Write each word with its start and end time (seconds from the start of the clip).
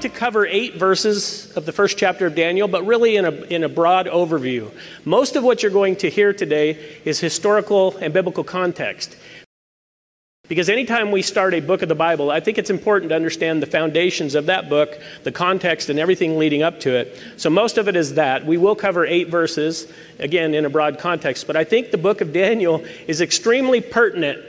Going 0.00 0.12
to 0.12 0.18
cover 0.18 0.46
eight 0.46 0.76
verses 0.76 1.54
of 1.58 1.66
the 1.66 1.72
first 1.72 1.98
chapter 1.98 2.26
of 2.26 2.34
Daniel, 2.34 2.66
but 2.66 2.86
really 2.86 3.16
in 3.16 3.26
a, 3.26 3.30
in 3.30 3.64
a 3.64 3.68
broad 3.68 4.06
overview. 4.06 4.72
Most 5.04 5.36
of 5.36 5.44
what 5.44 5.62
you're 5.62 5.70
going 5.70 5.96
to 5.96 6.08
hear 6.08 6.32
today 6.32 7.00
is 7.04 7.20
historical 7.20 7.94
and 7.98 8.14
biblical 8.14 8.42
context. 8.42 9.14
Because 10.48 10.70
anytime 10.70 11.12
we 11.12 11.20
start 11.20 11.52
a 11.52 11.60
book 11.60 11.82
of 11.82 11.90
the 11.90 11.94
Bible, 11.94 12.30
I 12.30 12.40
think 12.40 12.56
it's 12.56 12.70
important 12.70 13.10
to 13.10 13.14
understand 13.14 13.62
the 13.62 13.66
foundations 13.66 14.34
of 14.34 14.46
that 14.46 14.70
book, 14.70 14.98
the 15.24 15.32
context, 15.32 15.90
and 15.90 15.98
everything 15.98 16.38
leading 16.38 16.62
up 16.62 16.80
to 16.80 16.96
it. 16.96 17.20
So 17.36 17.50
most 17.50 17.76
of 17.76 17.86
it 17.86 17.94
is 17.94 18.14
that. 18.14 18.46
We 18.46 18.56
will 18.56 18.74
cover 18.74 19.04
eight 19.04 19.28
verses, 19.28 19.86
again, 20.18 20.54
in 20.54 20.64
a 20.64 20.70
broad 20.70 20.98
context. 20.98 21.46
But 21.46 21.56
I 21.56 21.64
think 21.64 21.90
the 21.90 21.98
book 21.98 22.22
of 22.22 22.32
Daniel 22.32 22.82
is 23.06 23.20
extremely 23.20 23.82
pertinent 23.82 24.40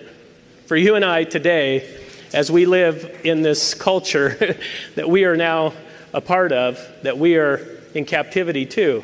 for 0.66 0.78
you 0.78 0.95
and 0.95 1.03
I 1.03 1.25
today 1.25 2.00
as 2.34 2.52
we 2.52 2.66
live 2.66 3.22
in 3.24 3.42
this 3.42 3.74
culture 3.74 4.58
that 4.96 5.10
we 5.10 5.26
are 5.26 5.36
now 5.36 5.74
a 6.14 6.22
part 6.22 6.52
of, 6.52 6.80
that 7.04 7.18
we 7.18 7.36
are 7.38 7.58
in 7.94 8.06
captivity 8.06 8.66
to. 8.66 9.04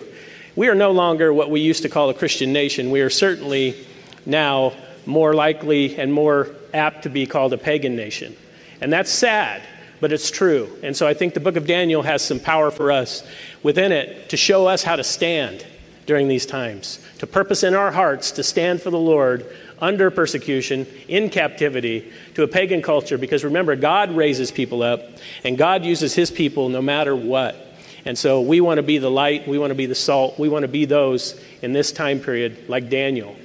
We 0.56 0.70
are 0.70 0.76
no 0.76 0.92
longer 0.92 1.34
what 1.34 1.52
we 1.52 1.60
used 1.60 1.84
to 1.84 1.90
call 1.90 2.10
a 2.10 2.14
Christian 2.14 2.54
nation. 2.54 2.90
We 2.90 3.02
are 3.02 3.10
certainly 3.10 3.86
now 4.26 4.74
more 5.06 5.34
likely 5.34 5.98
and 5.98 6.12
more 6.12 6.50
apt 6.74 7.04
to 7.04 7.10
be 7.10 7.26
called 7.26 7.54
a 7.54 7.58
pagan 7.58 7.96
nation. 7.96 8.36
And 8.82 8.92
that's 8.92 9.12
sad, 9.12 9.62
but 10.00 10.12
it's 10.12 10.32
true. 10.32 10.70
And 10.84 10.96
so 10.96 11.08
I 11.08 11.14
think 11.14 11.34
the 11.34 11.40
book 11.40 11.56
of 11.56 11.68
Daniel 11.68 12.04
has 12.04 12.22
some 12.22 12.40
power 12.40 12.72
for 12.72 12.92
us 12.92 13.26
within 13.64 13.92
it 13.92 14.30
to 14.30 14.38
show 14.38 14.68
us 14.68 14.84
how 14.84 14.96
to 14.96 15.04
stand 15.04 15.66
during 16.06 16.28
these 16.28 16.46
times, 16.46 17.00
to 17.20 17.28
purpose 17.28 17.64
in 17.64 17.74
our 17.74 17.92
hearts 17.92 18.32
to 18.32 18.44
stand 18.44 18.82
for 18.82 18.90
the 18.90 19.00
Lord 19.00 19.46
under 19.80 20.10
persecution, 20.10 20.88
in 21.08 21.30
captivity, 21.30 22.12
to 22.36 22.44
a 22.44 22.48
pagan 22.48 22.82
culture. 22.82 23.18
Because 23.18 23.44
remember, 23.44 23.76
God 23.76 24.16
raises 24.16 24.52
people 24.52 24.84
up, 24.84 25.02
and 25.44 25.58
God 25.58 25.86
uses 25.86 26.14
his 26.14 26.32
people 26.32 26.70
no 26.70 26.82
matter 26.82 27.16
what. 27.16 27.56
And 28.06 28.18
so 28.18 28.42
we 28.42 28.62
want 28.62 28.78
to 28.78 28.84
be 28.84 29.00
the 29.00 29.12
light, 29.12 29.48
we 29.48 29.58
want 29.58 29.72
to 29.72 29.76
be 29.76 29.86
the 29.86 29.96
salt, 29.96 30.40
we 30.40 30.48
want 30.48 30.64
to 30.64 30.70
be 30.70 30.86
those 30.86 31.40
in 31.62 31.74
this 31.74 31.92
time 31.92 32.20
period 32.20 32.70
like 32.70 32.90
Daniel. 32.90 33.36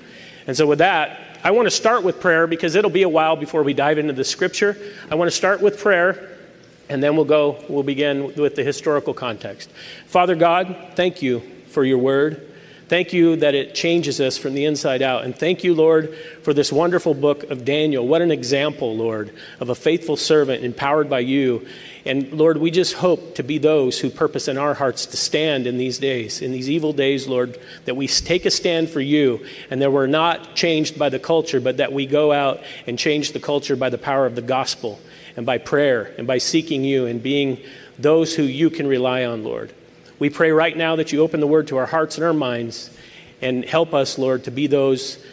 And 0.47 0.57
so 0.57 0.67
with 0.67 0.79
that, 0.79 1.19
I 1.43 1.51
want 1.51 1.67
to 1.67 1.71
start 1.71 2.05
with 2.05 2.21
prayer 2.21 2.47
because 2.47 2.77
it'll 2.77 2.91
be 2.91 3.03
a 3.03 3.09
while 3.09 3.35
before 3.35 3.65
we 3.65 3.75
dive 3.75 3.99
into 3.99 4.13
the 4.13 4.25
scripture. 4.25 4.77
I 5.11 5.17
want 5.17 5.29
to 5.29 5.37
start 5.37 5.61
with 5.61 5.81
prayer 5.81 6.29
and 6.89 7.03
then 7.03 7.17
we'll 7.17 7.25
go 7.25 7.59
we'll 7.69 7.83
begin 7.83 8.35
with 8.35 8.55
the 8.55 8.63
historical 8.63 9.15
context. 9.15 9.71
Father 10.07 10.35
God, 10.35 10.93
thank 10.95 11.23
you 11.23 11.41
for 11.69 11.85
your 11.85 11.99
word. 11.99 12.52
Thank 12.93 13.15
you 13.15 13.37
that 13.37 13.55
it 13.55 13.75
changes 13.75 14.21
us 14.21 14.37
from 14.37 14.53
the 14.53 14.67
inside 14.67 15.01
out. 15.01 15.25
And 15.25 15.35
thank 15.35 15.65
you, 15.65 15.75
Lord, 15.75 16.15
for 16.43 16.53
this 16.53 16.71
wonderful 16.71 17.15
book 17.15 17.45
of 17.45 17.65
Daniel. 17.65 18.07
What 18.07 18.21
an 18.21 18.31
example, 18.31 18.95
Lord, 18.95 19.33
of 19.61 19.71
a 19.71 19.75
faithful 19.75 20.19
servant 20.19 20.63
empowered 20.63 21.09
by 21.09 21.21
you. 21.21 21.67
And 22.05 22.31
Lord, 22.35 22.59
we 22.59 22.71
just 22.71 22.93
hope 22.93 23.37
to 23.37 23.43
be 23.43 23.57
those 23.57 23.99
who 23.99 24.11
purpose 24.11 24.47
in 24.47 24.59
our 24.59 24.75
hearts 24.75 25.07
to 25.07 25.17
stand 25.17 25.67
in 25.67 25.79
these 25.79 25.97
days, 25.97 26.43
in 26.43 26.53
these 26.53 26.69
evil 26.69 26.93
days, 26.93 27.27
Lord, 27.27 27.59
that 27.87 27.95
we 27.95 28.09
take 28.09 28.45
a 28.45 28.51
stand 28.51 28.91
for 28.91 29.01
you 29.01 29.47
and 29.71 29.81
that 29.81 29.91
we're 29.91 30.07
not 30.07 30.55
changed 30.55 30.99
by 30.99 31.09
the 31.09 31.19
culture, 31.19 31.63
but 31.63 31.79
that 31.79 31.95
we 31.95 32.05
go 32.05 32.31
out 32.31 32.61
and 32.87 32.99
change 32.99 33.33
the 33.33 33.41
culture 33.41 33.75
by 33.75 33.89
the 33.89 33.97
power 33.97 34.27
of 34.27 34.35
the 34.35 34.43
gospel 34.43 35.01
and 35.35 35.47
by 35.47 35.57
prayer 35.57 36.13
and 36.19 36.27
by 36.27 36.37
seeking 36.37 36.85
you 36.85 37.07
and 37.07 37.23
being 37.23 37.59
those 37.99 38.35
who 38.35 38.43
you 38.43 38.69
can 38.69 38.87
rely 38.87 39.25
on, 39.25 39.45
Lord. 39.45 39.73
We 40.19 40.31
pray 40.31 40.53
right 40.53 40.77
now 40.77 40.97
that 40.97 41.13
you 41.13 41.21
open 41.21 41.41
the 41.41 41.47
word 41.47 41.69
to 41.69 41.77
our 41.79 41.87
hearts 41.87 42.17
and 42.17 42.25
our 42.25 42.33
minds 42.33 42.91
and 43.41 43.65
help 43.65 43.93
us, 43.93 44.19
Lord, 44.19 44.45
to 44.45 44.51
be 44.51 44.67
those 44.67 45.25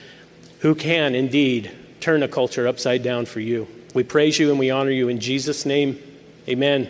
who 0.60 0.76
can 0.76 1.16
indeed 1.16 1.72
turn 2.00 2.24
a 2.24 2.28
culture 2.28 2.68
upside 2.68 3.04
down 3.04 3.26
for 3.26 3.40
you. 3.40 3.68
We 3.94 4.04
praise 4.04 4.40
you 4.40 4.50
and 4.50 4.60
we 4.60 4.72
honor 4.72 4.92
you 4.92 5.10
in 5.10 5.20
Jesus' 5.20 5.66
name. 5.66 6.00
Amen. 6.48 6.90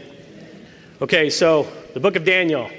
Okay, 1.01 1.29
so 1.29 1.67
the 1.94 2.00
book 2.00 2.16
of 2.16 2.23
Daniel. 2.23 2.69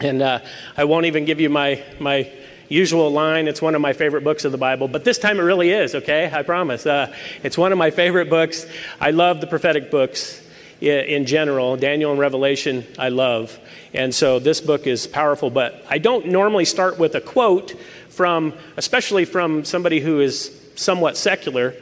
And 0.00 0.20
uh, 0.20 0.40
I 0.76 0.84
won't 0.84 1.06
even 1.06 1.24
give 1.24 1.40
you 1.40 1.48
my, 1.48 1.82
my 2.00 2.30
usual 2.68 3.10
line. 3.10 3.46
It's 3.46 3.62
one 3.62 3.74
of 3.74 3.80
my 3.80 3.92
favorite 3.92 4.24
books 4.24 4.44
of 4.44 4.52
the 4.52 4.58
Bible, 4.58 4.88
but 4.88 5.04
this 5.04 5.18
time 5.18 5.38
it 5.38 5.42
really 5.42 5.70
is, 5.70 5.94
okay? 5.94 6.30
I 6.32 6.42
promise. 6.42 6.84
Uh, 6.84 7.14
it's 7.42 7.56
one 7.56 7.70
of 7.70 7.78
my 7.78 7.90
favorite 7.90 8.28
books. 8.28 8.66
I 9.00 9.12
love 9.12 9.40
the 9.40 9.46
prophetic 9.46 9.90
books 9.90 10.41
in 10.82 11.26
general. 11.26 11.76
Daniel 11.76 12.10
and 12.10 12.18
Revelation, 12.18 12.84
I 12.98 13.08
love. 13.10 13.58
And 13.94 14.14
so 14.14 14.38
this 14.38 14.60
book 14.60 14.86
is 14.86 15.06
powerful, 15.06 15.50
but 15.50 15.84
I 15.88 15.98
don't 15.98 16.26
normally 16.26 16.64
start 16.64 16.98
with 16.98 17.14
a 17.14 17.20
quote 17.20 17.74
from, 18.08 18.52
especially 18.76 19.24
from 19.24 19.64
somebody 19.64 20.00
who 20.00 20.20
is 20.20 20.58
somewhat 20.74 21.16
secular, 21.16 21.74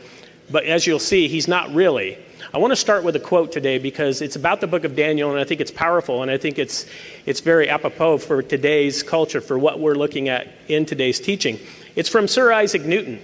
but 0.51 0.65
as 0.65 0.87
you'll 0.87 0.99
see, 0.99 1.29
he's 1.29 1.49
not 1.49 1.73
really. 1.75 2.19
I 2.53 2.59
want 2.59 2.73
to 2.73 2.77
start 2.77 3.05
with 3.05 3.15
a 3.17 3.21
quote 3.21 3.53
today 3.53 3.79
because 3.79 4.21
it's 4.21 4.37
about 4.37 4.61
the 4.61 4.67
book 4.67 4.85
of 4.85 4.97
Daniel, 4.97 5.31
and 5.31 5.39
I 5.39 5.45
think 5.45 5.61
it's 5.61 5.71
powerful, 5.71 6.23
and 6.23 6.31
I 6.31 6.37
think 6.37 6.59
it's, 6.59 6.85
it's 7.25 7.41
very 7.41 7.69
apropos 7.69 8.19
for 8.19 8.43
today's 8.43 9.03
culture, 9.03 9.41
for 9.41 9.59
what 9.59 9.79
we're 9.79 9.95
looking 9.95 10.29
at 10.29 10.49
in 10.69 10.85
today's 10.85 11.21
teaching. 11.21 11.59
It's 11.97 12.09
from 12.09 12.29
Sir 12.29 12.53
Isaac 12.53 12.83
Newton. 12.83 13.21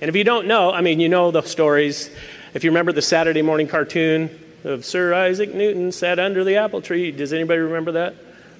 And 0.00 0.08
if 0.08 0.16
you 0.16 0.24
don't 0.24 0.46
know, 0.46 0.72
I 0.72 0.80
mean, 0.80 0.98
you 0.98 1.08
know 1.08 1.30
the 1.30 1.42
stories. 1.42 2.10
If 2.54 2.64
you 2.64 2.70
remember 2.70 2.92
the 2.92 3.02
Saturday 3.02 3.42
morning 3.42 3.68
cartoon 3.68 4.30
of 4.64 4.84
Sir 4.84 5.12
Isaac 5.14 5.54
Newton 5.54 5.92
sat 5.92 6.18
under 6.18 6.42
the 6.42 6.56
apple 6.56 6.80
tree, 6.80 7.10
does 7.10 7.32
anybody 7.32 7.60
remember 7.60 7.92
that? 7.92 8.14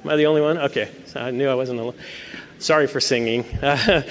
Am 0.04 0.10
I 0.10 0.16
the 0.16 0.26
only 0.26 0.42
one? 0.42 0.58
Okay, 0.58 0.90
so 1.06 1.20
I 1.20 1.30
knew 1.30 1.48
I 1.48 1.54
wasn't 1.54 1.80
alone. 1.80 1.94
Sorry 2.58 2.86
for 2.86 3.00
singing. 3.00 3.44
in 3.62 4.04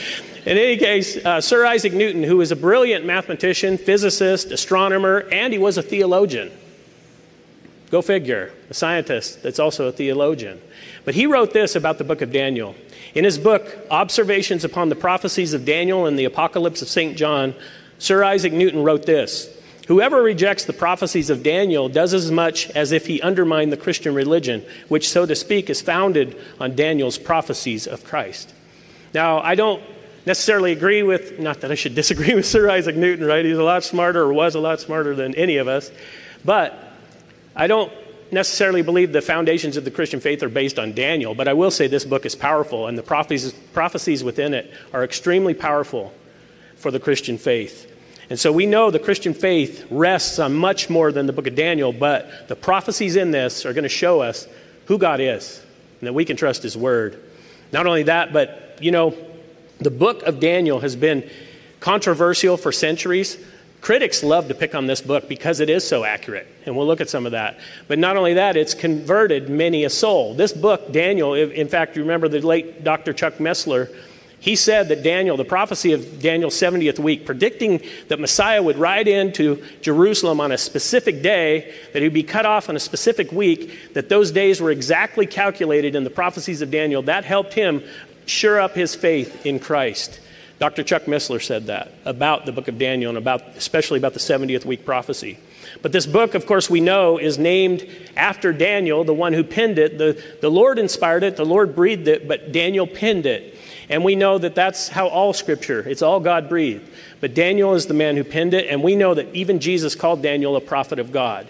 any 0.46 0.78
case, 0.78 1.24
uh, 1.24 1.40
Sir 1.40 1.66
Isaac 1.66 1.94
Newton, 1.94 2.24
who 2.24 2.38
was 2.38 2.52
a 2.52 2.56
brilliant 2.56 3.06
mathematician, 3.06 3.78
physicist, 3.78 4.52
astronomer, 4.52 5.28
and 5.32 5.54
he 5.54 5.60
was 5.60 5.78
a 5.78 5.84
theologian. 5.84 6.52
Go 7.92 8.02
figure, 8.02 8.52
a 8.72 8.74
scientist 8.74 9.44
that's 9.44 9.60
also 9.60 9.88
a 9.88 9.92
theologian. 9.92 10.60
But 11.06 11.14
he 11.14 11.28
wrote 11.28 11.54
this 11.54 11.76
about 11.76 12.00
the 12.00 12.04
book 12.04 12.22
of 12.22 12.32
Daniel. 12.32 12.76
In 13.14 13.24
his 13.24 13.38
book, 13.38 13.78
Observations 13.92 14.64
upon 14.64 14.90
the 14.90 14.96
Prophecies 14.96 15.54
of 15.54 15.64
Daniel 15.64 16.08
and 16.08 16.18
the 16.18 16.26
Apocalypse 16.26 16.82
of 16.82 16.88
St. 16.88 17.16
John, 17.16 17.54
Sir 18.00 18.24
Isaac 18.24 18.52
Newton 18.52 18.84
wrote 18.84 19.06
this 19.06 19.56
Whoever 19.88 20.22
rejects 20.22 20.64
the 20.64 20.74
prophecies 20.74 21.30
of 21.30 21.44
Daniel 21.44 21.90
does 21.90 22.14
as 22.14 22.32
much 22.32 22.70
as 22.72 22.92
if 22.92 23.06
he 23.06 23.22
undermined 23.22 23.72
the 23.72 23.78
Christian 23.78 24.14
religion, 24.14 24.66
which, 24.88 25.10
so 25.10 25.26
to 25.26 25.36
speak, 25.36 25.70
is 25.70 25.82
founded 25.82 26.38
on 26.60 26.76
Daniel's 26.76 27.18
prophecies 27.18 27.86
of 27.86 28.04
Christ. 28.06 28.54
Now, 29.14 29.40
I 29.40 29.56
don't 29.56 29.84
necessarily 30.26 30.72
agree 30.72 31.04
with, 31.04 31.38
not 31.38 31.62
that 31.62 31.72
I 31.72 31.76
should 31.76 31.96
disagree 32.02 32.34
with 32.34 32.46
Sir 32.46 32.70
Isaac 32.70 32.96
Newton, 32.96 33.26
right? 33.26 33.44
He's 33.44 33.58
a 33.58 33.64
lot 33.64 33.84
smarter 33.84 34.22
or 34.22 34.34
was 34.34 34.56
a 34.56 34.60
lot 34.60 34.80
smarter 34.80 35.16
than 35.16 35.36
any 35.36 35.58
of 35.58 35.68
us. 35.68 35.92
But 36.46 36.78
I 37.56 37.68
don't 37.68 37.92
necessarily 38.32 38.82
believe 38.82 39.12
the 39.12 39.22
foundations 39.22 39.78
of 39.78 39.84
the 39.84 39.92
Christian 39.92 40.20
faith 40.20 40.42
are 40.44 40.50
based 40.50 40.80
on 40.80 40.94
Daniel, 40.94 41.36
but 41.36 41.48
I 41.48 41.54
will 41.54 41.72
say 41.72 41.88
this 41.88 42.06
book 42.06 42.26
is 42.26 42.36
powerful, 42.36 42.88
and 42.88 42.98
the 42.98 43.04
prophecies, 43.04 43.54
prophecies 43.74 44.24
within 44.24 44.54
it 44.54 44.72
are 44.92 45.04
extremely 45.04 45.54
powerful 45.54 46.14
for 46.78 46.90
the 46.90 47.00
Christian 47.00 47.38
faith. 47.38 47.93
And 48.30 48.40
so 48.40 48.52
we 48.52 48.66
know 48.66 48.90
the 48.90 49.00
Christian 49.00 49.34
faith 49.34 49.86
rests 49.90 50.40
on 50.40 50.54
much 50.54 50.90
more 50.90 51.12
than 51.12 51.26
the 51.26 51.34
book 51.34 51.48
of 51.48 51.56
Daniel, 51.56 51.92
but 51.92 52.48
the 52.48 52.56
prophecies 52.56 53.16
in 53.16 53.32
this 53.32 53.66
are 53.66 53.74
going 53.74 53.84
to 53.84 53.90
show 53.90 54.22
us 54.22 54.48
who 54.86 54.98
God 54.98 55.20
is 55.20 55.62
and 56.00 56.08
that 56.08 56.14
we 56.14 56.26
can 56.26 56.38
trust 56.38 56.64
His 56.64 56.78
word. 56.78 57.22
Not 57.72 57.88
only 57.88 58.04
that, 58.04 58.34
but 58.34 58.78
you 58.82 58.92
know, 58.92 59.16
the 59.80 59.92
book 59.92 60.24
of 60.24 60.40
Daniel 60.40 60.80
has 60.80 60.96
been 60.96 61.30
controversial 61.80 62.58
for 62.58 62.72
centuries. 62.72 63.38
Critics 63.82 64.24
love 64.24 64.48
to 64.48 64.54
pick 64.54 64.76
on 64.76 64.88
this 64.88 65.02
book 65.02 65.28
because 65.28 65.60
it 65.60 65.70
is 65.70 65.86
so 65.86 66.06
accurate, 66.06 66.48
and 66.66 66.78
we'll 66.78 66.88
look 66.88 67.02
at 67.02 67.10
some 67.10 67.26
of 67.26 67.34
that. 67.34 67.60
But 67.90 68.00
not 68.00 68.16
only 68.16 68.36
that, 68.36 68.56
it's 68.56 68.74
converted 68.74 69.50
many 69.50 69.84
a 69.84 69.90
soul. 69.90 70.34
This 70.34 70.54
book, 70.54 70.94
Daniel, 70.94 71.34
in 71.34 71.68
fact, 71.68 71.98
you 71.98 72.04
remember 72.04 72.30
the 72.30 72.40
late 72.40 72.84
Dr. 72.84 73.12
Chuck 73.12 73.36
Missler, 73.36 73.94
He 74.44 74.58
said 74.58 74.90
that 74.90 75.04
Daniel, 75.04 75.38
the 75.38 75.46
prophecy 75.46 75.94
of 75.94 76.20
Daniel's 76.20 76.56
70th 76.56 77.00
week, 77.00 77.26
predicting 77.26 77.82
that 78.10 78.20
Messiah 78.20 78.62
would 78.62 78.76
ride 78.76 79.08
into 79.08 79.64
Jerusalem 79.80 80.42
on 80.42 80.52
a 80.52 80.58
specific 80.58 81.22
day, 81.22 81.74
that 81.94 82.02
he'd 82.02 82.10
be 82.10 82.24
cut 82.24 82.46
off 82.46 82.68
on 82.68 82.76
a 82.76 82.80
specific 82.80 83.32
week, 83.32 83.94
that 83.94 84.10
those 84.10 84.32
days 84.32 84.60
were 84.60 84.70
exactly 84.70 85.26
calculated 85.26 85.96
in 85.96 86.04
the 86.04 86.10
prophecies 86.10 86.62
of 86.62 86.72
Daniel, 86.72 87.02
that 87.04 87.24
helped 87.24 87.54
him 87.54 87.82
sure 88.26 88.60
up 88.60 88.76
his 88.76 88.96
faith 88.96 89.46
in 89.46 89.60
Christ. 89.60 90.20
Dr. 90.60 90.84
Chuck 90.84 91.04
Missler 91.04 91.42
said 91.42 91.68
that 91.68 91.94
about 92.04 92.46
the 92.46 92.52
book 92.52 92.68
of 92.68 92.78
Daniel 92.78 93.08
and 93.08 93.18
about, 93.18 93.56
especially 93.56 93.98
about 93.98 94.14
the 94.14 94.20
70th 94.20 94.66
week 94.66 94.84
prophecy. 94.84 95.40
But 95.82 95.94
this 95.94 96.06
book, 96.06 96.36
of 96.36 96.46
course, 96.46 96.70
we 96.70 96.82
know 96.82 97.18
is 97.18 97.38
named 97.38 97.88
after 98.18 98.52
Daniel, 98.52 99.06
the 99.06 99.14
one 99.14 99.32
who 99.32 99.46
penned 99.46 99.80
it. 99.80 99.98
The, 99.98 100.22
the 100.42 100.52
Lord 100.52 100.80
inspired 100.80 101.24
it, 101.24 101.38
the 101.38 101.46
Lord 101.46 101.78
breathed 101.78 102.10
it, 102.10 102.28
but 102.28 102.52
Daniel 102.52 102.86
penned 102.86 103.26
it. 103.26 103.53
And 103.90 104.04
we 104.04 104.16
know 104.16 104.38
that 104.38 104.56
that's 104.56 104.88
how 104.88 105.08
all 105.08 105.34
scripture, 105.34 105.88
it's 105.88 106.02
all 106.02 106.20
God 106.20 106.50
breathed. 106.50 106.90
But 107.20 107.34
Daniel 107.34 107.74
is 107.74 107.86
the 107.86 107.94
man 107.94 108.16
who 108.16 108.24
penned 108.24 108.54
it, 108.54 108.68
and 108.68 108.84
we 108.84 108.96
know 108.96 109.14
that 109.14 109.34
even 109.34 109.60
Jesus 109.60 109.96
called 109.96 110.22
Daniel 110.22 110.56
a 110.56 110.62
prophet 110.62 111.00
of 111.00 111.12
God. 111.12 111.48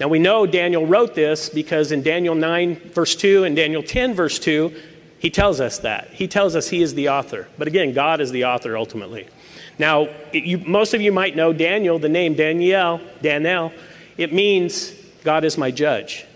Now 0.00 0.08
we 0.08 0.18
know 0.18 0.46
Daniel 0.46 0.86
wrote 0.86 1.14
this 1.14 1.48
because 1.48 1.92
in 1.92 2.02
Daniel 2.02 2.34
9, 2.34 2.76
verse 2.90 3.14
2, 3.14 3.44
and 3.44 3.54
Daniel 3.54 3.82
10, 3.82 4.14
verse 4.14 4.38
2, 4.38 4.74
he 5.18 5.30
tells 5.30 5.60
us 5.60 5.78
that. 5.78 6.08
He 6.10 6.28
tells 6.28 6.56
us 6.56 6.68
he 6.68 6.82
is 6.82 6.94
the 6.94 7.08
author. 7.08 7.48
But 7.56 7.68
again, 7.68 7.94
God 7.94 8.20
is 8.20 8.30
the 8.30 8.44
author 8.44 8.76
ultimately. 8.76 9.28
Now, 9.78 10.08
it, 10.32 10.44
you, 10.44 10.58
most 10.58 10.94
of 10.94 11.00
you 11.00 11.12
might 11.12 11.34
know 11.34 11.52
Daniel, 11.52 11.98
the 11.98 12.08
name 12.08 12.34
Daniel, 12.34 13.00
Daniel. 13.22 13.72
It 14.16 14.32
means 14.32 14.92
God 15.22 15.44
is 15.44 15.56
my 15.56 15.70
judge. 15.70 16.26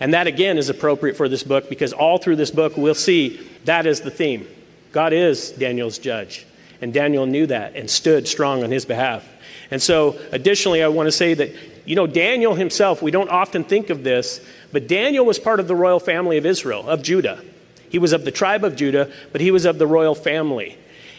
And 0.00 0.14
that 0.14 0.26
again 0.26 0.58
is 0.58 0.68
appropriate 0.68 1.16
for 1.16 1.28
this 1.28 1.42
book 1.42 1.68
because 1.68 1.92
all 1.92 2.18
through 2.18 2.36
this 2.36 2.50
book 2.50 2.76
we'll 2.76 2.94
see 2.94 3.40
that 3.64 3.86
is 3.86 4.00
the 4.00 4.10
theme. 4.10 4.46
God 4.92 5.12
is 5.12 5.50
Daniel's 5.50 5.98
judge. 5.98 6.46
And 6.80 6.92
Daniel 6.92 7.26
knew 7.26 7.46
that 7.46 7.76
and 7.76 7.88
stood 7.88 8.28
strong 8.28 8.62
on 8.62 8.70
his 8.70 8.84
behalf. 8.84 9.26
And 9.70 9.82
so, 9.82 10.18
additionally, 10.32 10.82
I 10.82 10.88
want 10.88 11.06
to 11.06 11.12
say 11.12 11.34
that, 11.34 11.50
you 11.84 11.96
know, 11.96 12.06
Daniel 12.06 12.54
himself, 12.54 13.00
we 13.00 13.10
don't 13.10 13.30
often 13.30 13.64
think 13.64 13.90
of 13.90 14.04
this, 14.04 14.40
but 14.72 14.86
Daniel 14.86 15.24
was 15.24 15.38
part 15.38 15.60
of 15.60 15.68
the 15.68 15.74
royal 15.74 16.00
family 16.00 16.36
of 16.36 16.46
Israel, 16.46 16.88
of 16.88 17.02
Judah. 17.02 17.42
He 17.88 17.98
was 17.98 18.12
of 18.12 18.24
the 18.24 18.30
tribe 18.30 18.64
of 18.64 18.76
Judah, 18.76 19.10
but 19.32 19.40
he 19.40 19.50
was 19.50 19.64
of 19.64 19.78
the 19.78 19.86
royal 19.86 20.14
family. 20.14 20.76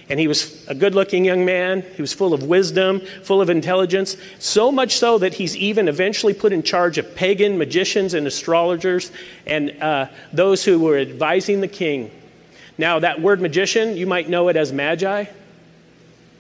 And 0.10 0.20
he 0.20 0.28
was 0.28 0.68
a 0.68 0.76
good 0.76 0.94
looking 0.94 1.26
young 1.26 1.46
man. 1.46 1.82
He 1.96 2.02
was 2.02 2.14
full 2.14 2.34
of 2.34 2.44
wisdom, 2.44 3.02
full 3.24 3.42
of 3.42 3.50
intelligence, 3.50 4.18
so 4.38 4.72
much 4.72 4.98
so 4.98 5.18
that 5.18 5.34
he's 5.34 5.58
even 5.58 5.88
eventually 5.88 6.34
put 6.34 6.54
in 6.54 6.62
charge 6.62 6.98
of 6.98 7.16
pagan 7.16 7.58
magicians 7.58 8.14
and 8.14 8.28
astrologers 8.28 9.12
and 9.48 9.72
uh, 9.82 10.08
those 10.32 10.64
who 10.64 10.80
were 10.80 10.98
advising 10.98 11.62
the 11.62 11.68
king. 11.68 12.12
Now, 12.78 13.00
that 13.00 13.22
word 13.22 13.42
magician, 13.42 13.98
you 13.98 14.06
might 14.06 14.30
know 14.30 14.50
it 14.50 14.56
as 14.56 14.72
magi. 14.72 15.26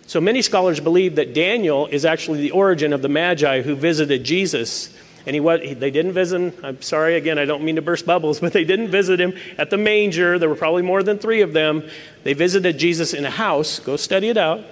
So 0.08 0.22
many 0.22 0.44
scholars 0.44 0.80
believe 0.80 1.16
that 1.16 1.34
Daniel 1.34 1.88
is 1.88 2.06
actually 2.06 2.42
the 2.42 2.52
origin 2.52 2.94
of 2.94 3.02
the 3.02 3.10
magi 3.10 3.64
who 3.64 3.76
visited 3.76 4.24
Jesus 4.24 4.96
and 5.26 5.34
he 5.34 5.40
was, 5.40 5.60
they 5.62 5.92
didn't 5.92 6.14
visit 6.14 6.40
him. 6.40 6.54
I'm 6.64 6.82
sorry, 6.82 7.16
again, 7.16 7.40
I 7.40 7.46
don't 7.46 7.64
mean 7.64 7.78
to 7.78 7.82
burst 7.82 8.06
bubbles, 8.06 8.40
but 8.42 8.54
they 8.54 8.64
didn't 8.64 8.90
visit 8.90 9.20
him 9.20 9.34
at 9.58 9.70
the 9.70 9.78
manger. 9.78 10.38
There 10.38 10.50
were 10.50 10.56
probably 10.56 10.84
more 10.84 11.04
than 11.04 11.18
three 11.18 11.42
of 11.42 11.54
them. 11.54 11.88
They 12.24 12.34
visited 12.34 12.78
Jesus 12.78 13.14
in 13.14 13.26
a 13.26 13.30
house. 13.30 13.80
Go 13.80 13.96
study 13.96 14.30
it 14.30 14.38
out. 14.38 14.64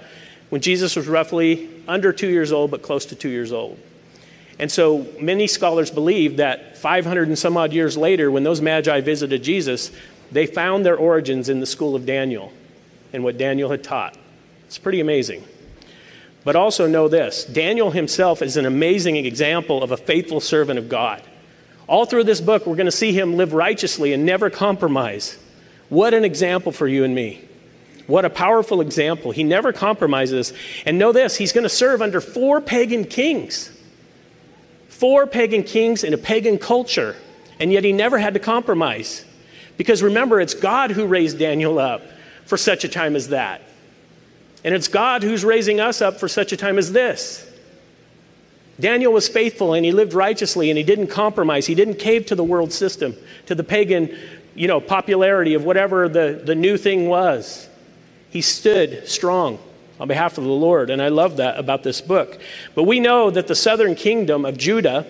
When 0.50 0.60
Jesus 0.60 0.94
was 0.94 1.08
roughly 1.08 1.68
under 1.88 2.12
two 2.12 2.28
years 2.28 2.52
old, 2.52 2.70
but 2.70 2.82
close 2.82 3.06
to 3.06 3.16
two 3.16 3.28
years 3.28 3.52
old. 3.52 3.78
And 4.58 4.70
so 4.70 5.06
many 5.20 5.48
scholars 5.48 5.90
believe 5.90 6.36
that 6.36 6.78
500 6.78 7.26
and 7.26 7.38
some 7.38 7.56
odd 7.56 7.72
years 7.72 7.96
later, 7.96 8.30
when 8.30 8.44
those 8.44 8.60
magi 8.60 9.00
visited 9.00 9.42
Jesus, 9.42 9.90
they 10.30 10.46
found 10.46 10.86
their 10.86 10.96
origins 10.96 11.48
in 11.48 11.60
the 11.60 11.66
school 11.66 11.96
of 11.96 12.06
Daniel 12.06 12.52
and 13.12 13.24
what 13.24 13.36
Daniel 13.36 13.70
had 13.70 13.82
taught. 13.82 14.16
It's 14.66 14.78
pretty 14.78 15.00
amazing. 15.00 15.44
But 16.44 16.56
also 16.56 16.86
know 16.86 17.08
this 17.08 17.44
Daniel 17.44 17.90
himself 17.90 18.42
is 18.42 18.56
an 18.56 18.66
amazing 18.66 19.16
example 19.16 19.82
of 19.82 19.90
a 19.90 19.96
faithful 19.96 20.40
servant 20.40 20.78
of 20.78 20.88
God. 20.88 21.22
All 21.86 22.06
through 22.06 22.24
this 22.24 22.40
book, 22.40 22.66
we're 22.66 22.76
going 22.76 22.86
to 22.86 22.92
see 22.92 23.12
him 23.12 23.36
live 23.36 23.52
righteously 23.52 24.12
and 24.12 24.24
never 24.24 24.50
compromise. 24.50 25.38
What 25.88 26.14
an 26.14 26.24
example 26.24 26.72
for 26.72 26.86
you 26.86 27.04
and 27.04 27.14
me. 27.14 27.44
What 28.06 28.24
a 28.24 28.30
powerful 28.30 28.80
example. 28.80 29.30
He 29.30 29.44
never 29.44 29.72
compromises. 29.72 30.52
And 30.84 30.98
know 30.98 31.12
this 31.12 31.36
he's 31.36 31.52
going 31.52 31.64
to 31.64 31.70
serve 31.70 32.02
under 32.02 32.20
four 32.20 32.60
pagan 32.60 33.04
kings. 33.04 33.70
Four 34.88 35.26
pagan 35.26 35.62
kings 35.62 36.04
in 36.04 36.14
a 36.14 36.18
pagan 36.18 36.58
culture. 36.58 37.16
And 37.58 37.72
yet 37.72 37.84
he 37.84 37.92
never 37.92 38.18
had 38.18 38.34
to 38.34 38.40
compromise. 38.40 39.24
Because 39.76 40.02
remember, 40.02 40.40
it's 40.40 40.54
God 40.54 40.90
who 40.90 41.06
raised 41.06 41.38
Daniel 41.38 41.78
up 41.78 42.02
for 42.44 42.56
such 42.56 42.84
a 42.84 42.88
time 42.88 43.16
as 43.16 43.28
that. 43.28 43.62
And 44.64 44.74
it's 44.74 44.88
God 44.88 45.22
who's 45.22 45.44
raising 45.44 45.78
us 45.78 46.00
up 46.00 46.18
for 46.18 46.26
such 46.26 46.52
a 46.52 46.56
time 46.56 46.78
as 46.78 46.92
this. 46.92 47.46
Daniel 48.80 49.12
was 49.12 49.28
faithful 49.28 49.74
and 49.74 49.84
he 49.84 49.92
lived 49.92 50.14
righteously 50.14 50.70
and 50.70 50.78
he 50.78 50.82
didn't 50.82 51.08
compromise. 51.08 51.66
He 51.66 51.74
didn't 51.74 51.96
cave 51.96 52.26
to 52.26 52.34
the 52.34 52.42
world 52.42 52.72
system, 52.72 53.14
to 53.46 53.54
the 53.54 53.62
pagan, 53.62 54.16
you 54.54 54.66
know, 54.66 54.80
popularity 54.80 55.54
of 55.54 55.64
whatever 55.64 56.08
the, 56.08 56.42
the 56.44 56.54
new 56.54 56.76
thing 56.76 57.08
was. 57.08 57.68
He 58.30 58.40
stood 58.40 59.06
strong 59.06 59.58
on 60.00 60.08
behalf 60.08 60.38
of 60.38 60.44
the 60.44 60.50
Lord, 60.50 60.90
and 60.90 61.00
I 61.00 61.08
love 61.08 61.36
that 61.36 61.56
about 61.56 61.84
this 61.84 62.00
book. 62.00 62.40
But 62.74 62.82
we 62.82 62.98
know 62.98 63.30
that 63.30 63.46
the 63.46 63.54
southern 63.54 63.94
kingdom 63.94 64.44
of 64.44 64.56
Judah 64.56 65.06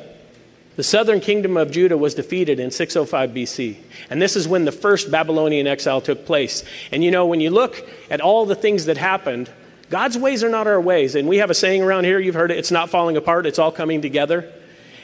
the 0.77 0.83
southern 0.83 1.21
kingdom 1.21 1.57
of 1.57 1.71
Judah 1.71 1.97
was 1.97 2.15
defeated 2.15 2.59
in 2.59 2.71
605 2.71 3.31
BC. 3.31 3.77
And 4.11 4.21
this 4.21 4.35
is 4.35 4.49
when 4.49 4.65
the 4.65 4.73
first 4.73 5.11
Babylonian 5.11 5.67
exile 5.67 6.01
took 6.01 6.27
place. 6.27 6.65
And 6.91 7.05
you 7.05 7.11
know, 7.11 7.27
when 7.27 7.41
you 7.41 7.51
look 7.51 7.89
at 8.11 8.21
all 8.21 8.45
the 8.45 8.57
things 8.57 8.87
that 8.87 8.97
happened, 8.97 9.49
God's 9.91 10.19
ways 10.19 10.43
are 10.43 10.49
not 10.49 10.67
our 10.67 10.81
ways. 10.81 11.15
And 11.15 11.29
we 11.29 11.39
have 11.39 11.51
a 11.51 11.55
saying 11.55 11.83
around 11.83 12.05
here, 12.05 12.19
you've 12.19 12.35
heard 12.35 12.51
it, 12.51 12.59
it's 12.59 12.73
not 12.73 12.91
falling 12.91 13.17
apart, 13.17 13.47
it's 13.47 13.59
all 13.59 13.71
coming 13.71 14.03
together. 14.03 14.51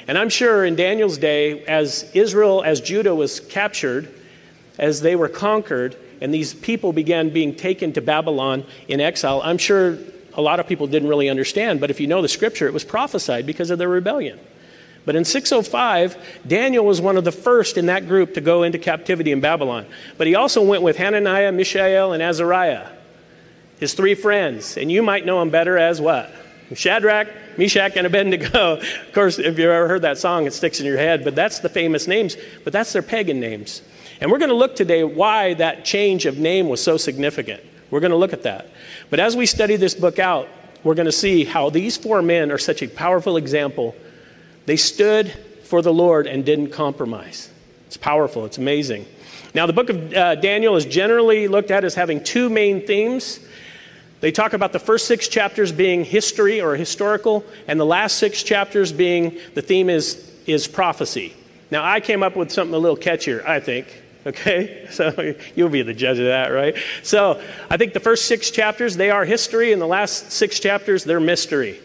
And 0.09 0.19
I'm 0.19 0.29
sure 0.29 0.65
in 0.65 0.75
Daniel's 0.75 1.19
day, 1.19 1.65
as 1.67 2.11
Israel, 2.15 2.63
as 2.65 2.81
Judah 2.81 3.15
was 3.15 3.39
captured, 3.39 4.13
as 4.79 5.03
they 5.03 5.15
were 5.15 5.29
conquered, 5.29 5.97
and 6.21 6.35
these 6.35 6.53
people 6.53 6.93
began 6.93 7.31
being 7.31 7.55
taken 7.55 7.93
to 7.93 8.01
Babylon 8.01 8.65
in 8.89 9.01
exile, 9.01 9.41
I'm 9.45 9.59
sure 9.59 9.99
a 10.35 10.43
lot 10.43 10.59
of 10.59 10.67
people 10.67 10.89
didn't 10.89 11.09
really 11.09 11.29
understand. 11.29 11.81
But 11.81 11.91
if 11.91 12.01
you 12.01 12.09
know 12.09 12.23
the 12.23 12.29
scripture, 12.29 12.67
it 12.67 12.73
was 12.73 12.85
prophesied 12.85 13.47
because 13.47 13.71
of 13.71 13.79
their 13.79 13.89
rebellion. 13.89 14.41
But 15.05 15.17
in 15.17 15.25
605, 15.25 16.17
Daniel 16.47 16.85
was 16.85 17.01
one 17.01 17.17
of 17.17 17.25
the 17.25 17.33
first 17.33 17.79
in 17.79 17.87
that 17.87 18.07
group 18.07 18.35
to 18.35 18.41
go 18.41 18.63
into 18.63 18.79
captivity 18.79 19.33
in 19.33 19.41
Babylon. 19.41 19.87
But 20.19 20.27
he 20.27 20.35
also 20.35 20.63
went 20.63 20.83
with 20.83 20.97
Hananiah, 20.97 21.53
Mishael, 21.53 22.13
and 22.13 22.23
Azariah, 22.23 22.87
his 23.79 23.95
three 23.95 24.15
friends. 24.15 24.77
And 24.77 24.93
you 24.93 25.03
might 25.03 25.25
know 25.25 25.41
them 25.41 25.51
better 25.51 25.79
as 25.79 26.01
what? 26.01 26.31
Shadrach, 26.75 27.29
Meshach, 27.57 27.97
and 27.97 28.07
Abednego. 28.07 28.81
Of 29.11 29.13
course, 29.13 29.39
if 29.39 29.59
you've 29.59 29.71
ever 29.71 29.89
heard 29.89 30.03
that 30.03 30.19
song, 30.19 30.47
it 30.47 30.53
sticks 30.53 30.79
in 30.79 30.87
your 30.87 30.97
head. 30.97 31.25
But 31.25 31.35
that's 31.35 31.61
the 31.61 31.69
famous 31.69 32.07
names, 32.07 32.37
but 32.63 32.73
that's 32.73 32.93
their 32.93 33.03
pagan 33.03 33.41
names. 33.41 33.83
And 34.21 34.31
we're 34.31 34.39
going 34.39 34.51
to 34.51 34.55
look 34.55 34.77
today 34.77 35.03
why 35.03 35.55
that 35.55 35.85
change 35.85 36.27
of 36.27 36.39
name 36.39 36.69
was 36.69 36.83
so 36.83 36.97
significant. 36.97 37.63
We're 37.91 38.01
going 38.01 38.13
to 38.13 38.17
look 38.17 38.33
at 38.33 38.45
that. 38.45 38.69
But 39.09 39.19
as 39.19 39.35
we 39.35 39.47
study 39.47 39.77
this 39.77 39.95
book 39.95 40.19
out, 40.19 40.49
we're 40.85 40.95
going 40.95 41.07
to 41.07 41.13
see 41.13 41.45
how 41.45 41.71
these 41.71 41.97
four 41.97 42.23
men 42.23 42.53
are 42.53 42.59
such 42.59 42.83
a 42.83 42.89
powerful 42.89 43.37
example 43.37 43.97
they 44.71 44.77
stood 44.77 45.33
for 45.65 45.83
the 45.83 45.93
Lord 45.93 46.29
and 46.29 46.45
didn't 46.45 46.71
compromise. 46.71 47.51
It's 47.89 47.97
powerful, 47.97 48.45
it's 48.45 48.57
amazing. 48.57 49.05
Now, 49.53 49.67
the 49.67 49.73
book 49.73 49.91
of 49.91 50.15
uh, 50.15 50.37
Daniel 50.37 50.77
is 50.77 50.85
generally 50.87 51.49
looked 51.49 51.73
at 51.73 51.83
as 51.83 51.97
having 51.97 52.23
two 52.23 52.49
main 52.49 52.87
themes. 52.87 53.41
They 54.21 54.31
talk 54.31 54.53
about 54.53 54.73
the 54.73 54.79
first 54.79 55.09
six 55.09 55.27
chapters 55.27 55.73
being 55.73 56.05
history 56.05 56.61
or 56.61 56.77
historical, 56.77 57.45
and 57.67 57.81
the 57.81 57.85
last 57.85 58.19
six 58.19 58.45
chapters 58.45 58.93
being 58.93 59.41
the 59.55 59.63
theme 59.63 59.91
is, 59.91 60.25
is 60.47 60.69
prophecy. 60.69 61.35
Now, 61.73 61.85
I 61.85 61.99
came 61.99 62.23
up 62.23 62.37
with 62.37 62.53
something 62.53 62.73
a 62.73 62.79
little 62.79 62.97
catchier, 62.97 63.45
I 63.45 63.59
think. 63.59 63.89
Okay? 64.25 64.87
So 64.93 65.35
you'll 65.57 65.69
be 65.69 65.83
the 65.83 65.95
judge 65.95 66.21
of 66.21 66.27
that, 66.27 66.51
right? 66.51 66.77
So 67.03 67.43
I 67.69 67.77
think 67.77 67.93
the 67.93 67.99
first 67.99 68.27
six 68.27 68.53
chapters, 68.53 68.97
they 68.97 69.11
are 69.11 69.25
history, 69.25 69.73
and 69.73 69.83
the 69.83 69.89
last 69.89 70.31
six 70.31 70.61
chapters, 70.61 71.03
they're 71.03 71.19
mystery. 71.19 71.81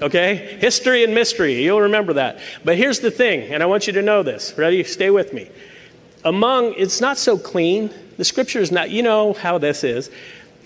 Okay? 0.00 0.36
History 0.60 1.04
and 1.04 1.14
mystery. 1.14 1.62
You'll 1.62 1.82
remember 1.82 2.14
that. 2.14 2.38
But 2.64 2.76
here's 2.76 3.00
the 3.00 3.10
thing, 3.10 3.52
and 3.52 3.62
I 3.62 3.66
want 3.66 3.86
you 3.86 3.92
to 3.94 4.02
know 4.02 4.22
this. 4.22 4.56
Ready? 4.56 4.84
Stay 4.84 5.10
with 5.10 5.32
me. 5.32 5.50
Among, 6.24 6.74
it's 6.74 7.00
not 7.00 7.18
so 7.18 7.38
clean. 7.38 7.90
The 8.16 8.24
scripture 8.24 8.60
is 8.60 8.72
not, 8.72 8.90
you 8.90 9.02
know 9.02 9.32
how 9.32 9.58
this 9.58 9.84
is. 9.84 10.10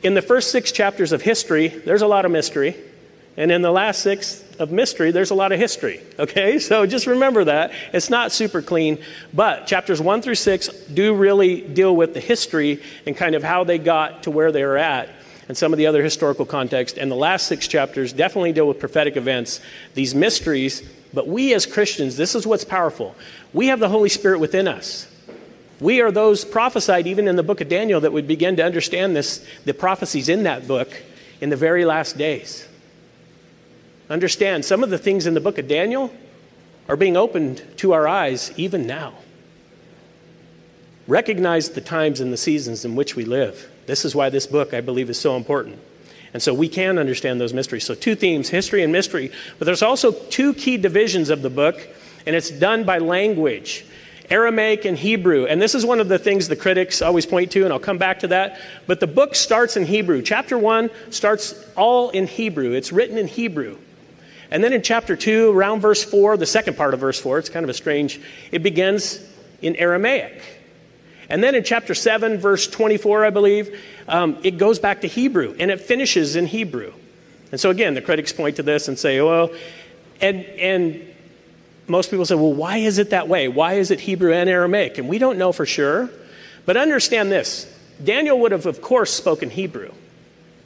In 0.02 0.14
the 0.14 0.22
first 0.22 0.50
six 0.50 0.72
chapters 0.72 1.12
of 1.12 1.22
history, 1.22 1.68
there's 1.68 2.02
a 2.02 2.06
lot 2.06 2.24
of 2.24 2.30
mystery. 2.30 2.76
And 3.36 3.50
in 3.50 3.62
the 3.62 3.70
last 3.70 4.02
six 4.02 4.44
of 4.58 4.70
mystery, 4.70 5.10
there's 5.10 5.30
a 5.30 5.34
lot 5.34 5.52
of 5.52 5.58
history. 5.58 6.00
Okay? 6.18 6.58
So 6.58 6.86
just 6.86 7.06
remember 7.06 7.44
that. 7.44 7.72
It's 7.92 8.10
not 8.10 8.32
super 8.32 8.62
clean. 8.62 8.98
But 9.32 9.66
chapters 9.66 10.00
one 10.00 10.22
through 10.22 10.34
six 10.36 10.68
do 10.68 11.14
really 11.14 11.60
deal 11.60 11.94
with 11.94 12.14
the 12.14 12.20
history 12.20 12.82
and 13.06 13.16
kind 13.16 13.34
of 13.34 13.42
how 13.42 13.64
they 13.64 13.78
got 13.78 14.24
to 14.24 14.30
where 14.30 14.52
they 14.52 14.62
are 14.62 14.76
at 14.76 15.08
and 15.48 15.56
some 15.56 15.72
of 15.72 15.78
the 15.78 15.86
other 15.86 16.02
historical 16.02 16.46
context. 16.46 16.98
And 16.98 17.10
the 17.10 17.16
last 17.16 17.46
six 17.46 17.66
chapters 17.68 18.12
definitely 18.12 18.52
deal 18.52 18.68
with 18.68 18.78
prophetic 18.78 19.16
events, 19.16 19.60
these 19.94 20.14
mysteries. 20.14 20.82
But 21.12 21.28
we 21.28 21.54
as 21.54 21.66
Christians, 21.66 22.16
this 22.16 22.34
is 22.34 22.46
what's 22.46 22.64
powerful. 22.64 23.14
We 23.52 23.66
have 23.66 23.80
the 23.80 23.88
Holy 23.88 24.08
Spirit 24.08 24.38
within 24.38 24.68
us. 24.68 25.08
We 25.80 26.00
are 26.00 26.12
those 26.12 26.44
prophesied 26.44 27.08
even 27.08 27.26
in 27.26 27.34
the 27.34 27.42
book 27.42 27.60
of 27.60 27.68
Daniel 27.68 28.00
that 28.00 28.12
would 28.12 28.28
begin 28.28 28.56
to 28.56 28.64
understand 28.64 29.16
this, 29.16 29.44
the 29.64 29.74
prophecies 29.74 30.28
in 30.28 30.44
that 30.44 30.68
book 30.68 30.88
in 31.40 31.50
the 31.50 31.56
very 31.56 31.84
last 31.84 32.16
days. 32.16 32.68
Understand, 34.08 34.64
some 34.64 34.84
of 34.84 34.90
the 34.90 34.98
things 34.98 35.26
in 35.26 35.34
the 35.34 35.40
book 35.40 35.58
of 35.58 35.66
Daniel 35.66 36.14
are 36.88 36.96
being 36.96 37.16
opened 37.16 37.64
to 37.78 37.92
our 37.94 38.06
eyes 38.06 38.52
even 38.56 38.86
now. 38.86 39.14
Recognize 41.08 41.70
the 41.70 41.80
times 41.80 42.20
and 42.20 42.32
the 42.32 42.36
seasons 42.36 42.84
in 42.84 42.94
which 42.94 43.16
we 43.16 43.24
live. 43.24 43.71
This 43.86 44.04
is 44.04 44.14
why 44.14 44.30
this 44.30 44.46
book, 44.46 44.74
I 44.74 44.80
believe, 44.80 45.10
is 45.10 45.18
so 45.18 45.36
important. 45.36 45.78
And 46.32 46.42
so 46.42 46.54
we 46.54 46.68
can 46.68 46.98
understand 46.98 47.40
those 47.40 47.52
mysteries. 47.52 47.84
So, 47.84 47.94
two 47.94 48.14
themes 48.14 48.48
history 48.48 48.82
and 48.82 48.92
mystery. 48.92 49.30
But 49.58 49.66
there's 49.66 49.82
also 49.82 50.12
two 50.12 50.54
key 50.54 50.76
divisions 50.78 51.30
of 51.30 51.42
the 51.42 51.50
book, 51.50 51.86
and 52.26 52.34
it's 52.34 52.50
done 52.50 52.84
by 52.84 52.98
language. 52.98 53.84
Aramaic 54.30 54.86
and 54.86 54.96
Hebrew. 54.96 55.44
And 55.44 55.60
this 55.60 55.74
is 55.74 55.84
one 55.84 56.00
of 56.00 56.08
the 56.08 56.18
things 56.18 56.48
the 56.48 56.56
critics 56.56 57.02
always 57.02 57.26
point 57.26 57.50
to, 57.52 57.64
and 57.64 57.72
I'll 57.72 57.78
come 57.78 57.98
back 57.98 58.20
to 58.20 58.28
that. 58.28 58.60
But 58.86 58.98
the 58.98 59.06
book 59.06 59.34
starts 59.34 59.76
in 59.76 59.84
Hebrew. 59.84 60.22
Chapter 60.22 60.56
1 60.56 60.88
starts 61.10 61.54
all 61.76 62.08
in 62.10 62.26
Hebrew, 62.26 62.72
it's 62.72 62.92
written 62.92 63.18
in 63.18 63.26
Hebrew. 63.26 63.76
And 64.50 64.62
then 64.62 64.74
in 64.74 64.82
chapter 64.82 65.16
2, 65.16 65.50
around 65.50 65.80
verse 65.80 66.04
4, 66.04 66.36
the 66.36 66.46
second 66.46 66.76
part 66.76 66.92
of 66.92 67.00
verse 67.00 67.18
4, 67.18 67.38
it's 67.38 67.48
kind 67.48 67.64
of 67.64 67.70
a 67.70 67.74
strange, 67.74 68.20
it 68.50 68.62
begins 68.62 69.18
in 69.62 69.76
Aramaic. 69.76 70.42
And 71.32 71.42
then 71.42 71.54
in 71.54 71.64
chapter 71.64 71.94
7, 71.94 72.36
verse 72.36 72.66
24, 72.66 73.24
I 73.24 73.30
believe, 73.30 73.82
um, 74.06 74.36
it 74.42 74.58
goes 74.58 74.78
back 74.78 75.00
to 75.00 75.06
Hebrew 75.06 75.56
and 75.58 75.70
it 75.70 75.80
finishes 75.80 76.36
in 76.36 76.44
Hebrew. 76.44 76.92
And 77.50 77.58
so 77.58 77.70
again, 77.70 77.94
the 77.94 78.02
critics 78.02 78.34
point 78.34 78.56
to 78.56 78.62
this 78.62 78.86
and 78.86 78.98
say, 78.98 79.18
well, 79.22 79.50
and, 80.20 80.44
and 80.44 81.02
most 81.88 82.10
people 82.10 82.26
say, 82.26 82.34
well, 82.34 82.52
why 82.52 82.76
is 82.76 82.98
it 82.98 83.10
that 83.10 83.28
way? 83.28 83.48
Why 83.48 83.74
is 83.74 83.90
it 83.90 84.00
Hebrew 84.00 84.34
and 84.34 84.50
Aramaic? 84.50 84.98
And 84.98 85.08
we 85.08 85.16
don't 85.16 85.38
know 85.38 85.52
for 85.52 85.64
sure. 85.64 86.10
But 86.66 86.76
understand 86.76 87.32
this 87.32 87.66
Daniel 88.04 88.38
would 88.40 88.52
have, 88.52 88.66
of 88.66 88.82
course, 88.82 89.10
spoken 89.10 89.48
Hebrew. 89.48 89.90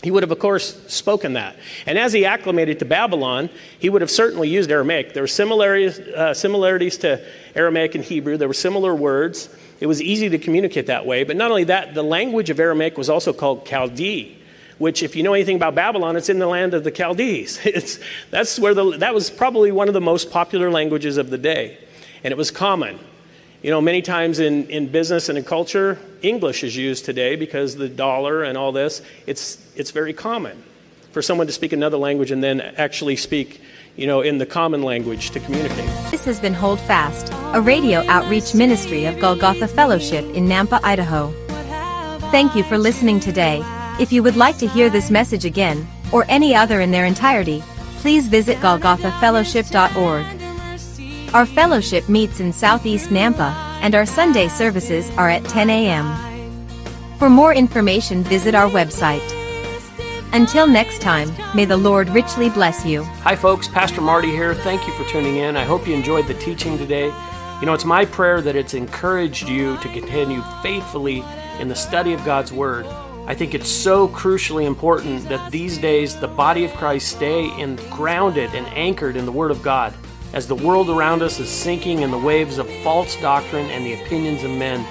He 0.02 0.10
would 0.10 0.24
have, 0.24 0.32
of 0.32 0.40
course, 0.40 0.76
spoken 0.92 1.34
that. 1.34 1.56
And 1.86 1.96
as 1.96 2.12
he 2.12 2.26
acclimated 2.26 2.80
to 2.80 2.84
Babylon, 2.84 3.50
he 3.78 3.88
would 3.88 4.02
have 4.02 4.10
certainly 4.10 4.48
used 4.48 4.70
Aramaic. 4.72 5.14
There 5.14 5.22
were 5.22 5.28
similarities, 5.28 6.00
uh, 6.00 6.34
similarities 6.34 6.98
to 6.98 7.24
Aramaic 7.54 7.94
and 7.94 8.02
Hebrew, 8.02 8.36
there 8.36 8.48
were 8.48 8.54
similar 8.54 8.94
words. 8.94 9.48
It 9.80 9.86
was 9.86 10.00
easy 10.00 10.28
to 10.30 10.38
communicate 10.38 10.86
that 10.86 11.04
way. 11.06 11.24
But 11.24 11.36
not 11.36 11.50
only 11.50 11.64
that, 11.64 11.94
the 11.94 12.02
language 12.02 12.50
of 12.50 12.58
Aramaic 12.58 12.96
was 12.96 13.10
also 13.10 13.32
called 13.32 13.66
Chaldee 13.66 14.36
which, 14.78 15.02
if 15.02 15.16
you 15.16 15.22
know 15.22 15.32
anything 15.32 15.56
about 15.56 15.74
Babylon, 15.74 16.16
it's 16.16 16.28
in 16.28 16.38
the 16.38 16.46
land 16.46 16.74
of 16.74 16.84
the 16.84 16.90
Chaldees. 16.90 17.58
It's, 17.64 17.98
that's 18.30 18.58
where 18.58 18.74
the, 18.74 18.98
that 18.98 19.14
was 19.14 19.30
probably 19.30 19.72
one 19.72 19.88
of 19.88 19.94
the 19.94 20.00
most 20.00 20.30
popular 20.30 20.70
languages 20.70 21.16
of 21.16 21.30
the 21.30 21.38
day. 21.38 21.78
And 22.22 22.32
it 22.32 22.36
was 22.36 22.50
common. 22.50 22.98
You 23.62 23.70
know, 23.70 23.80
many 23.80 24.02
times 24.02 24.38
in, 24.38 24.68
in 24.68 24.88
business 24.88 25.28
and 25.28 25.38
in 25.38 25.44
culture, 25.44 25.98
English 26.22 26.62
is 26.62 26.76
used 26.76 27.04
today 27.04 27.36
because 27.36 27.74
the 27.74 27.88
dollar 27.88 28.44
and 28.44 28.56
all 28.56 28.72
this, 28.72 29.02
it's, 29.26 29.58
it's 29.74 29.90
very 29.90 30.12
common 30.12 30.62
for 31.12 31.22
someone 31.22 31.46
to 31.46 31.52
speak 31.52 31.72
another 31.72 31.96
language 31.96 32.30
and 32.30 32.42
then 32.42 32.60
actually 32.60 33.16
speak, 33.16 33.60
you 33.96 34.06
know, 34.06 34.20
in 34.20 34.38
the 34.38 34.46
common 34.46 34.82
language 34.82 35.30
to 35.30 35.40
communicate. 35.40 35.86
This 36.10 36.24
has 36.24 36.38
been 36.38 36.54
Hold 36.54 36.80
Fast, 36.80 37.32
a 37.54 37.60
radio 37.60 38.04
outreach 38.06 38.54
ministry 38.54 39.06
of 39.06 39.18
Golgotha 39.18 39.66
Fellowship 39.66 40.24
in 40.34 40.46
Nampa, 40.46 40.80
Idaho. 40.82 41.32
Thank 42.30 42.54
you 42.54 42.62
for 42.64 42.76
listening 42.76 43.20
today. 43.20 43.62
If 43.98 44.12
you 44.12 44.22
would 44.22 44.36
like 44.36 44.58
to 44.58 44.66
hear 44.66 44.90
this 44.90 45.10
message 45.10 45.44
again, 45.44 45.86
or 46.12 46.24
any 46.28 46.54
other 46.54 46.80
in 46.80 46.90
their 46.90 47.06
entirety, 47.06 47.62
please 47.98 48.28
visit 48.28 48.58
golgothafellowship.org. 48.58 51.34
Our 51.34 51.46
fellowship 51.46 52.08
meets 52.08 52.40
in 52.40 52.52
Southeast 52.52 53.10
Nampa, 53.10 53.52
and 53.80 53.94
our 53.94 54.06
Sunday 54.06 54.48
services 54.48 55.10
are 55.16 55.28
at 55.28 55.44
10 55.44 55.70
a.m. 55.70 56.58
For 57.18 57.30
more 57.30 57.54
information, 57.54 58.22
visit 58.22 58.54
our 58.54 58.68
website. 58.68 59.45
Until 60.32 60.66
next 60.66 61.00
time, 61.00 61.30
may 61.54 61.64
the 61.64 61.76
Lord 61.76 62.08
richly 62.10 62.50
bless 62.50 62.84
you. 62.84 63.04
Hi, 63.22 63.36
folks. 63.36 63.68
Pastor 63.68 64.00
Marty 64.00 64.30
here. 64.30 64.54
Thank 64.54 64.86
you 64.86 64.92
for 64.94 65.04
tuning 65.04 65.36
in. 65.36 65.56
I 65.56 65.64
hope 65.64 65.86
you 65.86 65.94
enjoyed 65.94 66.26
the 66.26 66.34
teaching 66.34 66.76
today. 66.76 67.06
You 67.60 67.66
know, 67.66 67.72
it's 67.72 67.84
my 67.84 68.04
prayer 68.04 68.42
that 68.42 68.54
it's 68.54 68.74
encouraged 68.74 69.48
you 69.48 69.78
to 69.78 69.88
continue 69.88 70.42
faithfully 70.62 71.24
in 71.58 71.68
the 71.68 71.74
study 71.74 72.12
of 72.12 72.22
God's 72.24 72.52
Word. 72.52 72.86
I 73.26 73.34
think 73.34 73.54
it's 73.54 73.68
so 73.68 74.08
crucially 74.08 74.66
important 74.66 75.28
that 75.28 75.50
these 75.50 75.78
days 75.78 76.16
the 76.16 76.28
body 76.28 76.64
of 76.64 76.72
Christ 76.74 77.08
stay 77.08 77.46
in, 77.58 77.76
grounded 77.90 78.54
and 78.54 78.66
anchored 78.68 79.16
in 79.16 79.24
the 79.24 79.32
Word 79.32 79.50
of 79.50 79.62
God. 79.62 79.94
As 80.32 80.46
the 80.46 80.54
world 80.54 80.90
around 80.90 81.22
us 81.22 81.40
is 81.40 81.48
sinking 81.48 82.02
in 82.02 82.10
the 82.10 82.18
waves 82.18 82.58
of 82.58 82.68
false 82.82 83.18
doctrine 83.20 83.70
and 83.70 83.86
the 83.86 83.94
opinions 84.02 84.44
of 84.44 84.50
men, 84.50 84.86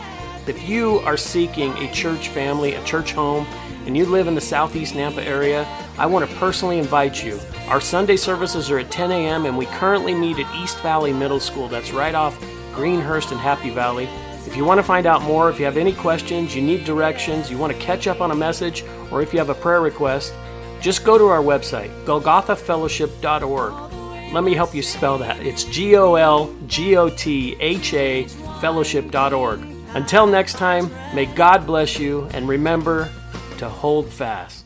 if 0.47 0.67
you 0.67 0.99
are 0.99 1.17
seeking 1.17 1.71
a 1.77 1.91
church 1.91 2.29
family, 2.29 2.73
a 2.73 2.83
church 2.83 3.13
home, 3.13 3.45
and 3.85 3.95
you 3.95 4.05
live 4.05 4.27
in 4.27 4.35
the 4.35 4.41
southeast 4.41 4.93
Nampa 4.93 5.25
area, 5.25 5.65
I 5.97 6.05
want 6.05 6.29
to 6.29 6.35
personally 6.37 6.79
invite 6.79 7.23
you. 7.23 7.39
Our 7.67 7.81
Sunday 7.81 8.17
services 8.17 8.69
are 8.69 8.79
at 8.79 8.91
10 8.91 9.11
a.m., 9.11 9.45
and 9.45 9.57
we 9.57 9.65
currently 9.67 10.13
meet 10.13 10.39
at 10.39 10.55
East 10.55 10.79
Valley 10.81 11.13
Middle 11.13 11.39
School. 11.39 11.67
That's 11.67 11.91
right 11.91 12.15
off 12.15 12.39
Greenhurst 12.73 13.31
and 13.31 13.39
Happy 13.39 13.69
Valley. 13.69 14.09
If 14.45 14.55
you 14.55 14.65
want 14.65 14.79
to 14.79 14.83
find 14.83 15.05
out 15.05 15.21
more, 15.21 15.49
if 15.49 15.59
you 15.59 15.65
have 15.65 15.77
any 15.77 15.93
questions, 15.93 16.55
you 16.55 16.61
need 16.61 16.85
directions, 16.85 17.49
you 17.49 17.57
want 17.57 17.73
to 17.73 17.79
catch 17.79 18.07
up 18.07 18.21
on 18.21 18.31
a 18.31 18.35
message, 18.35 18.83
or 19.11 19.21
if 19.21 19.33
you 19.33 19.39
have 19.39 19.49
a 19.49 19.55
prayer 19.55 19.81
request, 19.81 20.33
just 20.81 21.03
go 21.03 21.17
to 21.17 21.25
our 21.25 21.41
website, 21.41 21.89
golgothafellowship.org. 22.05 24.33
Let 24.33 24.43
me 24.43 24.53
help 24.53 24.75
you 24.75 24.81
spell 24.81 25.17
that. 25.19 25.39
It's 25.39 25.63
G 25.63 25.95
O 25.95 26.15
L 26.15 26.53
G 26.67 26.97
O 26.97 27.09
T 27.09 27.55
H 27.59 27.93
A 27.93 28.25
fellowship.org. 28.59 29.59
Until 29.95 30.27
next 30.27 30.53
time, 30.53 30.91
may 31.15 31.25
God 31.25 31.65
bless 31.65 31.97
you 31.97 32.27
and 32.33 32.47
remember 32.47 33.09
to 33.57 33.69
hold 33.69 34.09
fast. 34.09 34.64